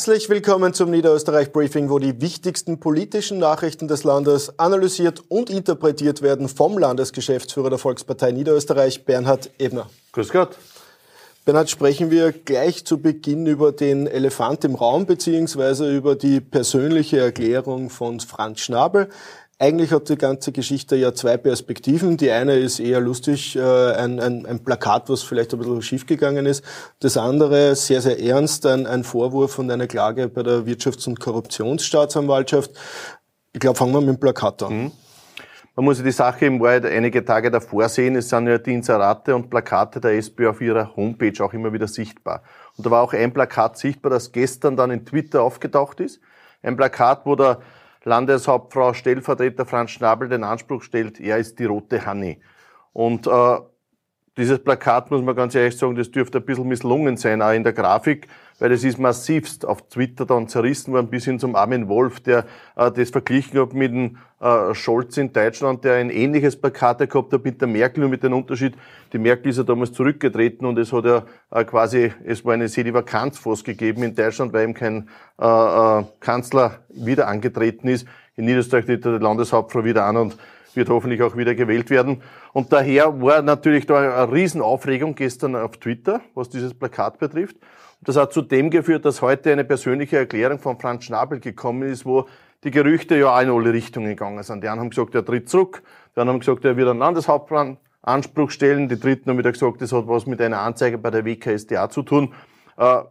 [0.00, 6.22] Herzlich willkommen zum Niederösterreich Briefing, wo die wichtigsten politischen Nachrichten des Landes analysiert und interpretiert
[6.22, 9.90] werden vom Landesgeschäftsführer der Volkspartei Niederösterreich, Bernhard Ebner.
[10.12, 10.56] Grüß Gott.
[11.44, 17.18] Bernhard, sprechen wir gleich zu Beginn über den Elefant im Raum beziehungsweise über die persönliche
[17.18, 19.10] Erklärung von Franz Schnabel.
[19.62, 22.16] Eigentlich hat die ganze Geschichte ja zwei Perspektiven.
[22.16, 26.46] Die eine ist eher lustig, äh, ein, ein, ein Plakat, was vielleicht ein bisschen schiefgegangen
[26.46, 26.64] ist.
[27.00, 31.20] Das andere, sehr, sehr ernst, ein, ein Vorwurf und eine Klage bei der Wirtschafts- und
[31.20, 32.70] Korruptionsstaatsanwaltschaft.
[33.52, 34.84] Ich glaube, fangen wir mit dem Plakat an.
[34.84, 34.92] Mhm.
[35.76, 38.16] Man muss die Sache im Wahrheit einige Tage davor sehen.
[38.16, 41.86] Es sind ja die Inserate und Plakate der SPÖ auf ihrer Homepage auch immer wieder
[41.86, 42.44] sichtbar.
[42.78, 46.18] Und da war auch ein Plakat sichtbar, das gestern dann in Twitter aufgetaucht ist.
[46.62, 47.60] Ein Plakat, wo der
[48.04, 52.40] Landeshauptfrau Stellvertreter Franz Schnabel den Anspruch stellt, er ist die rote Hanni.
[52.92, 53.58] Und äh,
[54.40, 57.62] dieses Plakat, muss man ganz ehrlich sagen, das dürfte ein bisschen misslungen sein, auch in
[57.62, 58.26] der Grafik,
[58.58, 62.44] weil es ist massivst auf Twitter dann zerrissen worden, bis hin zum Armin Wolf, der
[62.76, 67.32] äh, das verglichen hat mit dem äh, Scholz in Deutschland, der ein ähnliches Plakat gehabt
[67.32, 68.74] hat mit der Merkel, nur mit dem Unterschied,
[69.12, 72.68] die Merkel ist ja damals zurückgetreten und es hat ja äh, quasi, es war eine
[72.68, 75.08] Sedi-Vakanz fast gegeben in Deutschland, weil eben kein
[75.40, 78.06] äh, äh, Kanzler wieder angetreten ist.
[78.36, 80.36] In Niederösterreich tritt der Landeshauptfrau wieder an und
[80.76, 82.22] wird hoffentlich auch wieder gewählt werden.
[82.52, 87.56] Und daher war natürlich da eine Riesenaufregung gestern auf Twitter, was dieses Plakat betrifft.
[88.02, 92.06] Das hat zu dem geführt, dass heute eine persönliche Erklärung von Franz Schnabel gekommen ist,
[92.06, 92.26] wo
[92.64, 94.62] die Gerüchte ja auch in alle Richtungen gegangen sind.
[94.62, 95.82] Die einen haben gesagt, er tritt zurück,
[96.14, 99.82] die anderen haben gesagt, er wird einen Landeshauptmann Anspruch stellen, die Dritten haben wieder gesagt,
[99.82, 102.34] das hat was mit einer Anzeige bei der WKSDA zu tun.
[102.76, 103.02] Äh,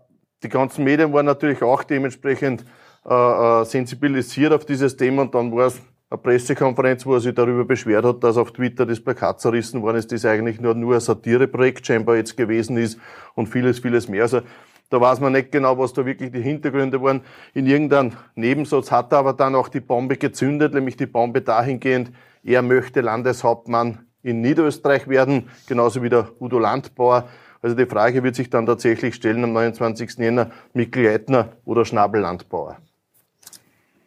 [0.41, 2.65] die ganzen Medien waren natürlich auch dementsprechend
[3.05, 7.35] äh, äh, sensibilisiert auf dieses Thema und dann war es eine Pressekonferenz, wo er sich
[7.35, 10.95] darüber beschwert hat, dass auf Twitter das Plakat zerrissen worden ist, das eigentlich nur, nur
[10.95, 12.99] ein Satireprojekt scheinbar jetzt gewesen ist
[13.35, 14.23] und vieles, vieles mehr.
[14.23, 14.41] Also
[14.89, 17.21] da weiß man nicht genau, was da wirklich die Hintergründe waren.
[17.53, 22.11] In irgendeinem Nebensatz hat er aber dann auch die Bombe gezündet, nämlich die Bombe dahingehend,
[22.43, 27.27] er möchte Landeshauptmann in Niederösterreich werden, genauso wie der Udo Landbauer.
[27.61, 30.17] Also die Frage wird sich dann tatsächlich stellen am 29.
[30.17, 32.77] Jänner, Mikkel Leitner oder Schnabel Landbauer.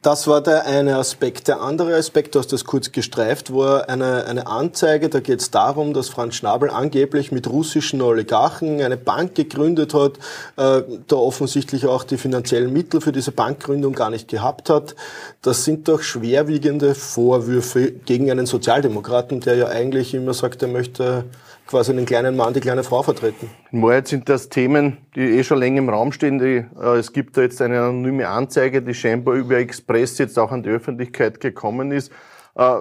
[0.03, 1.47] Das war der eine Aspekt.
[1.47, 5.09] Der andere Aspekt, du hast das kurz gestreift, war eine, eine Anzeige.
[5.09, 10.19] Da geht es darum, dass Franz Schnabel angeblich mit russischen Oligarchen eine Bank gegründet hat,
[10.57, 14.97] äh, da offensichtlich auch die finanziellen Mittel für diese Bankgründung gar nicht gehabt hat.
[15.41, 21.27] Das sind doch schwerwiegende Vorwürfe gegen einen Sozialdemokraten, der ja eigentlich immer sagt, er möchte
[21.67, 23.51] quasi den kleinen Mann, die kleine Frau vertreten.
[23.71, 26.39] In Wahrheit sind das Themen, die eh schon länger im Raum stehen.
[26.39, 30.53] Die, äh, es gibt da jetzt eine anonyme Anzeige, die scheinbar über Express jetzt auch
[30.53, 32.13] an die Öffentlichkeit gekommen ist.
[32.55, 32.81] Äh,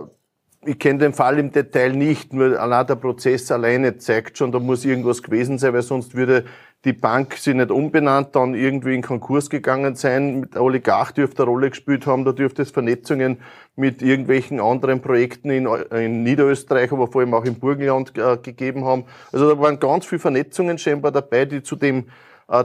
[0.63, 4.59] ich kenne den Fall im Detail nicht, nur allein der Prozess alleine zeigt schon, da
[4.59, 6.45] muss irgendwas gewesen sein, weil sonst würde
[6.85, 10.41] die Bank sie nicht umbenannt, dann irgendwie in Konkurs gegangen sein.
[10.41, 13.38] Mit Oligarch dürfte eine Rolle gespielt haben, da dürfte es Vernetzungen
[13.75, 18.85] mit irgendwelchen anderen Projekten in, in Niederösterreich, aber vor allem auch im Burgenland äh, gegeben
[18.85, 19.05] haben.
[19.31, 22.05] Also da waren ganz viele Vernetzungen scheinbar dabei, die zu dem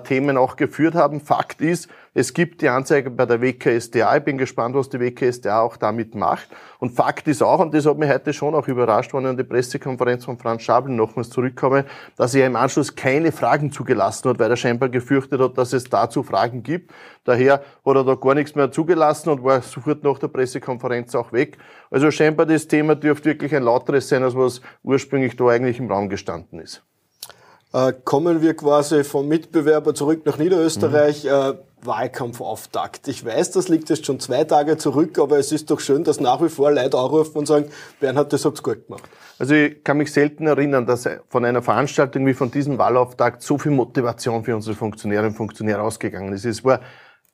[0.05, 1.21] Themen auch geführt haben.
[1.21, 4.17] Fakt ist, es gibt die Anzeige bei der WKSDA.
[4.17, 6.49] Ich bin gespannt, was die WKSDA auch damit macht.
[6.79, 9.37] Und Fakt ist auch, und das hat mich heute schon auch überrascht, wenn ich an
[9.37, 11.85] die Pressekonferenz von Franz Schabel nochmals zurückkomme,
[12.17, 15.85] dass er im Anschluss keine Fragen zugelassen hat, weil er scheinbar gefürchtet hat, dass es
[15.85, 16.91] dazu Fragen gibt.
[17.25, 21.33] Daher hat er da gar nichts mehr zugelassen und war sofort nach der Pressekonferenz auch
[21.33, 21.59] weg.
[21.91, 25.91] Also scheinbar das Thema dürfte wirklich ein lauteres sein, als was ursprünglich da eigentlich im
[25.91, 26.83] Raum gestanden ist.
[27.73, 31.25] Äh, kommen wir quasi vom Mitbewerber zurück nach Niederösterreich.
[31.25, 31.31] Mhm.
[31.31, 33.09] Äh, Wahlkampfauftakt.
[33.09, 36.21] Ich weiß, das liegt jetzt schon zwei Tage zurück, aber es ist doch schön, dass
[36.21, 37.67] nach wie vor Leute anrufen und sagen,
[38.01, 39.05] Bernhard, das hat's gut gemacht.
[39.39, 43.59] Also ich kann mich selten erinnern, dass von einer Veranstaltung wie von diesem Wahlauftakt so
[43.59, 46.45] viel Motivation für unsere Funktionärinnen und Funktionäre ausgegangen ist.
[46.45, 46.81] Es war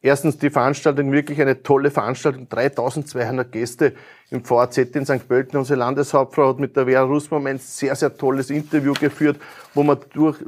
[0.02, 3.94] erstens die Veranstaltung wirklich eine tolle Veranstaltung, 3200 Gäste
[4.30, 5.26] im VAZ in St.
[5.28, 5.58] Pölten.
[5.58, 9.40] Unsere Landeshauptfrau hat mit der Vera Russmann ein sehr, sehr tolles Interview geführt,
[9.74, 10.38] wo man durch,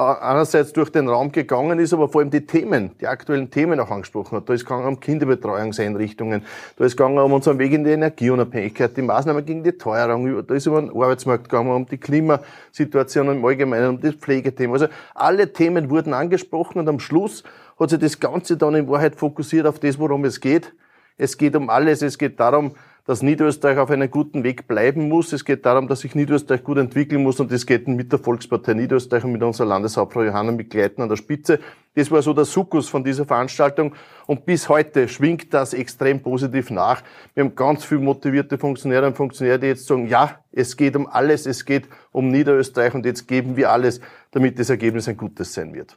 [0.00, 3.90] einerseits durch den Raum gegangen ist, aber vor allem die Themen, die aktuellen Themen auch
[3.90, 4.48] angesprochen hat.
[4.48, 6.42] Da ist gegangen um Kinderbetreuungseinrichtungen,
[6.76, 10.54] da ist gegangen um unseren Weg in die Energieunabhängigkeit, die Maßnahmen gegen die Teuerung, da
[10.54, 14.74] ist über den Arbeitsmarkt gegangen, um die Klimasituation im Allgemeinen, um das Pflegethema.
[14.74, 17.44] Also alle Themen wurden angesprochen und am Schluss
[17.78, 20.72] hat sich das Ganze dann in Wahrheit fokussiert auf das, worum es geht.
[21.16, 22.00] Es geht um alles.
[22.00, 22.72] Es geht darum,
[23.10, 25.32] dass Niederösterreich auf einem guten Weg bleiben muss.
[25.32, 28.74] Es geht darum, dass sich Niederösterreich gut entwickeln muss und das geht mit der Volkspartei
[28.74, 31.58] Niederösterreich und mit unserer Landeshauptfrau Johanna Begleiten an der Spitze.
[31.96, 33.96] Das war so der Sukkus von dieser Veranstaltung
[34.28, 37.02] und bis heute schwingt das extrem positiv nach.
[37.34, 41.08] Wir haben ganz viele motivierte Funktionäre und Funktionäre, die jetzt sagen, ja, es geht um
[41.08, 45.52] alles, es geht um Niederösterreich und jetzt geben wir alles, damit das Ergebnis ein gutes
[45.52, 45.96] sein wird.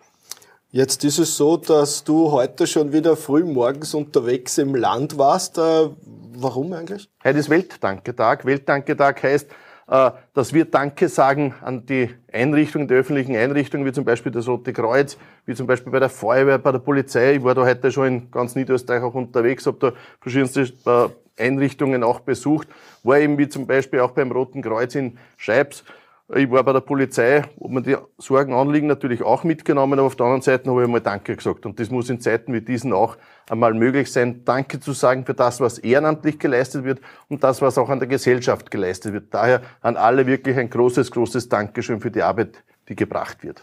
[0.75, 5.59] Jetzt ist es so, dass du heute schon wieder früh morgens unterwegs im Land warst.
[5.59, 5.89] Äh,
[6.35, 7.11] warum eigentlich?
[7.23, 8.43] Heute ist Weltdanketag.
[8.43, 9.51] Weltdanketag heißt,
[9.87, 14.47] äh, dass wir Danke sagen an die Einrichtungen, die öffentlichen Einrichtungen, wie zum Beispiel das
[14.47, 15.15] Rote Kreuz,
[15.45, 17.35] wie zum Beispiel bei der Feuerwehr, bei der Polizei.
[17.35, 21.09] Ich war da heute schon in ganz Niederösterreich auch unterwegs, habe da verschiedenste äh,
[21.39, 22.67] Einrichtungen auch besucht,
[23.03, 25.83] war eben wie zum Beispiel auch beim Roten Kreuz in Scheibs
[26.29, 30.15] ich war bei der Polizei, ob man die Sorgen anliegen, natürlich auch mitgenommen, aber auf
[30.15, 31.65] der anderen Seite habe ich einmal Danke gesagt.
[31.65, 33.17] Und das muss in Zeiten wie diesen auch
[33.49, 37.77] einmal möglich sein, Danke zu sagen für das, was ehrenamtlich geleistet wird und das, was
[37.77, 39.33] auch an der Gesellschaft geleistet wird.
[39.33, 43.61] Daher an alle wirklich ein großes, großes Dankeschön für die Arbeit, die gebracht wird.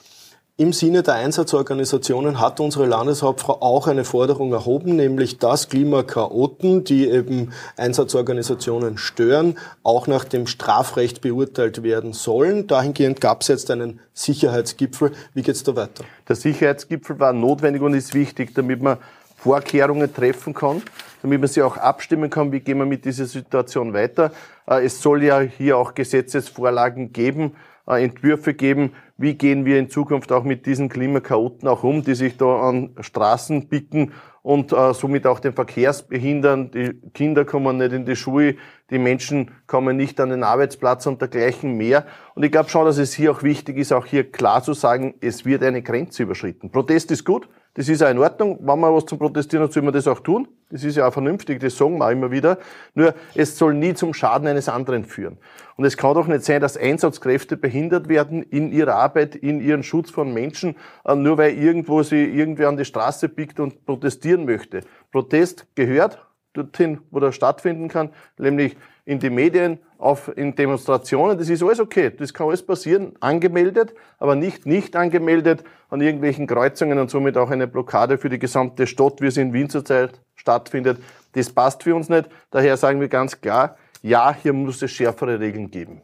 [0.60, 7.08] Im Sinne der Einsatzorganisationen hat unsere Landeshauptfrau auch eine Forderung erhoben, nämlich dass Klimakaoten, die
[7.08, 12.66] eben Einsatzorganisationen stören, auch nach dem Strafrecht beurteilt werden sollen.
[12.66, 15.12] Dahingehend gab es jetzt einen Sicherheitsgipfel.
[15.32, 16.04] Wie geht es da weiter?
[16.28, 18.98] Der Sicherheitsgipfel war notwendig und ist wichtig, damit man
[19.38, 20.82] Vorkehrungen treffen kann,
[21.22, 24.30] damit man sie auch abstimmen kann, wie gehen wir mit dieser Situation weiter.
[24.68, 27.52] Äh, es soll ja hier auch Gesetzesvorlagen geben,
[27.98, 32.36] Entwürfe geben, wie gehen wir in Zukunft auch mit diesen Klimakaoten auch um, die sich
[32.36, 36.70] da an Straßen bicken und äh, somit auch den Verkehrs behindern.
[36.70, 38.56] Die Kinder kommen nicht in die Schule,
[38.90, 42.06] die Menschen kommen nicht an den Arbeitsplatz und dergleichen mehr.
[42.34, 45.14] Und ich glaube schon, dass es hier auch wichtig ist, auch hier klar zu sagen,
[45.20, 46.70] es wird eine Grenze überschritten.
[46.70, 48.58] Protest ist gut, das ist auch in Ordnung.
[48.60, 50.48] Wenn man was zum Protestieren hat, soll man das auch tun.
[50.70, 52.58] Das ist ja auch vernünftig, das sagen wir auch immer wieder.
[52.94, 55.38] Nur, es soll nie zum Schaden eines anderen führen.
[55.76, 59.82] Und es kann doch nicht sein, dass Einsatzkräfte behindert werden in ihrer Arbeit, in ihren
[59.82, 64.44] Schutz von Menschen, äh, nur weil irgendwo sie irgendwer an die Straße biegt und protestieren
[64.44, 64.80] möchte.
[65.10, 68.76] Protest gehört dorthin, wo er stattfinden kann, nämlich
[69.10, 71.36] in die Medien, auf, in Demonstrationen.
[71.36, 72.12] Das ist alles okay.
[72.16, 73.12] Das kann alles passieren.
[73.18, 78.38] Angemeldet, aber nicht nicht angemeldet an irgendwelchen Kreuzungen und somit auch eine Blockade für die
[78.38, 80.98] gesamte Stadt, wie es in Wien zurzeit stattfindet.
[81.32, 82.30] Das passt für uns nicht.
[82.52, 86.02] Daher sagen wir ganz klar, ja, hier muss es schärfere Regeln geben.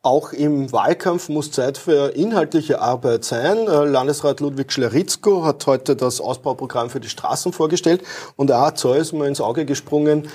[0.00, 3.58] Auch im Wahlkampf muss Zeit für inhaltliche Arbeit sein.
[3.66, 8.02] Äh, Landesrat Ludwig Schleritzko hat heute das Ausbauprogramm für die Straßen vorgestellt
[8.36, 10.28] und er hat so ist mir ins Auge gesprungen,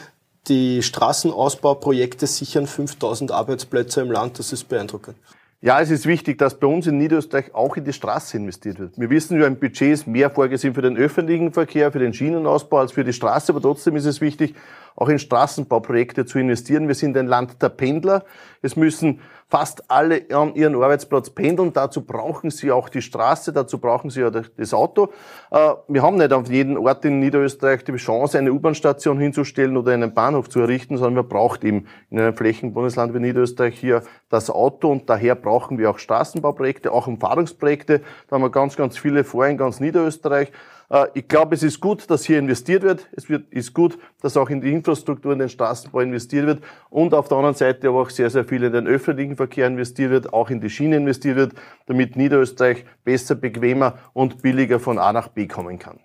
[0.48, 4.40] die Straßenausbauprojekte sichern 5000 Arbeitsplätze im Land.
[4.40, 5.18] Das ist beeindruckend.
[5.62, 8.98] Ja, es ist wichtig, dass bei uns in Niederösterreich auch in die Straße investiert wird.
[8.98, 12.78] Wir wissen ja, im Budget ist mehr vorgesehen für den öffentlichen Verkehr, für den Schienenausbau
[12.78, 14.56] als für die Straße, aber trotzdem ist es wichtig,
[14.96, 16.88] auch in Straßenbauprojekte zu investieren.
[16.88, 18.24] Wir sind ein Land der Pendler.
[18.62, 21.74] Es müssen fast alle an ihren Arbeitsplatz pendeln.
[21.74, 25.10] Dazu brauchen sie auch die Straße, dazu brauchen sie ja das Auto.
[25.52, 29.94] Äh, wir haben nicht auf jedem Ort in Niederösterreich die Chance, eine U-Bahn-Station hinzustellen oder
[29.94, 34.52] einen Bahnhof zu errichten, sondern man braucht eben in einem Flächenbundesland wie Niederösterreich hier das
[34.52, 38.02] Auto und daher brauchen wir auch Straßenbauprojekte, auch Umfahrungsprojekte.
[38.28, 40.52] Da haben wir ganz, ganz viele vor in ganz Niederösterreich.
[40.90, 43.08] Äh, ich glaube, es ist gut, dass hier investiert wird.
[43.12, 47.14] Es wird, ist gut, dass auch in die Infrastruktur, in den Straßenbau investiert wird und
[47.14, 50.34] auf der anderen Seite aber auch sehr, sehr viel in den öffentlichen Verkehr investiert wird,
[50.34, 51.54] auch in die Schiene investiert wird,
[51.86, 56.00] damit Niederösterreich besser, bequemer und billiger von A nach B kommen kann.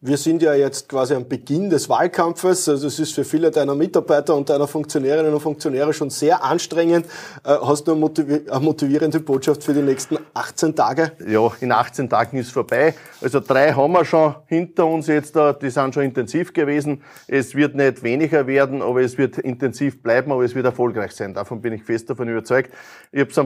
[0.00, 2.68] Wir sind ja jetzt quasi am Beginn des Wahlkampfes.
[2.68, 7.06] Also es ist für viele deiner Mitarbeiter und deiner Funktionärinnen und Funktionäre schon sehr anstrengend.
[7.42, 11.10] Äh, hast du eine, motivierende Botschaft für die nächsten 18 Tage?
[11.26, 12.94] Ja, in 18 Tagen ist vorbei.
[13.20, 15.34] Also drei haben wir schon hinter uns jetzt.
[15.34, 17.02] Die sind schon intensiv gewesen.
[17.26, 21.34] Es wird nicht weniger werden, aber es wird intensiv bleiben, aber es wird erfolgreich sein.
[21.34, 22.72] Davon bin ich fest davon überzeugt.
[23.10, 23.40] Ich habe so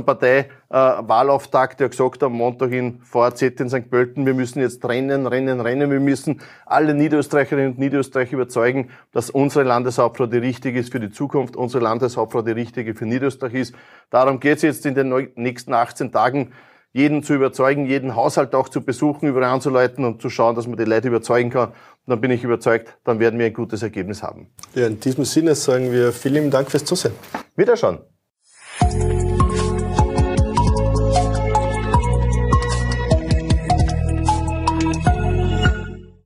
[0.73, 3.91] einen Partei-Wahlauftakt, der gesagt am Montag in VAZ in St.
[3.91, 5.91] Pölten, wir müssen jetzt rennen, rennen, rennen.
[5.91, 11.11] Wir müssen alle Niederösterreicherinnen und Niederösterreicher überzeugen, dass unsere Landeshauptfrau die richtige ist für die
[11.11, 13.75] Zukunft, unsere Landeshauptfrau die richtige für Niederösterreich ist.
[14.11, 16.53] Darum geht es jetzt in den nächsten 18 Tagen,
[16.95, 20.77] jeden zu überzeugen, jeden Haushalt auch zu besuchen, überall anzuleiten und zu schauen, dass man
[20.77, 21.69] die Leute überzeugen kann.
[21.69, 21.75] Und
[22.07, 24.49] dann bin ich überzeugt, dann werden wir ein gutes Ergebnis haben.
[24.75, 27.15] Ja, in diesem Sinne sagen wir vielen Dank fürs Zusehen.
[27.57, 28.01] Wiederschauen.